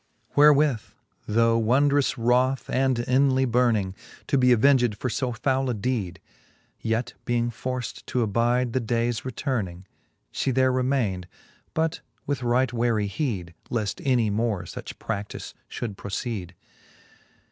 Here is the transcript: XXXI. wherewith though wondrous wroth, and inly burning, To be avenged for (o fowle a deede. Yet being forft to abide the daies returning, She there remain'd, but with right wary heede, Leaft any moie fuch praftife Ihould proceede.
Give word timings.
XXXI. 0.31 0.37
wherewith 0.37 0.81
though 1.27 1.57
wondrous 1.59 2.17
wroth, 2.17 2.67
and 2.71 2.97
inly 3.01 3.45
burning, 3.45 3.93
To 4.29 4.37
be 4.39 4.51
avenged 4.51 4.97
for 4.97 5.11
(o 5.23 5.31
fowle 5.31 5.69
a 5.69 5.75
deede. 5.75 6.19
Yet 6.79 7.13
being 7.23 7.51
forft 7.51 8.07
to 8.07 8.23
abide 8.23 8.73
the 8.73 8.79
daies 8.79 9.23
returning, 9.23 9.85
She 10.31 10.49
there 10.49 10.71
remain'd, 10.71 11.27
but 11.75 12.01
with 12.25 12.41
right 12.41 12.73
wary 12.73 13.05
heede, 13.05 13.53
Leaft 13.69 14.01
any 14.03 14.31
moie 14.31 14.63
fuch 14.63 14.97
praftife 14.97 15.53
Ihould 15.69 15.95
proceede. 15.97 16.53